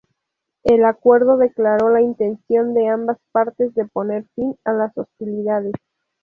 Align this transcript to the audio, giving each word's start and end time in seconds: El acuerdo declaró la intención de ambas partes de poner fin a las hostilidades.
El 0.63 0.83
acuerdo 0.85 1.37
declaró 1.37 1.91
la 1.91 2.01
intención 2.01 2.73
de 2.73 2.87
ambas 2.87 3.19
partes 3.31 3.75
de 3.75 3.85
poner 3.85 4.25
fin 4.33 4.57
a 4.63 4.73
las 4.73 4.97
hostilidades. 4.97 5.73